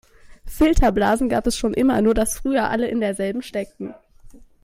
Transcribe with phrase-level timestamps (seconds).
[0.47, 3.93] Filterblasen gab es schon immer, nur das früher alle in der selben steckten.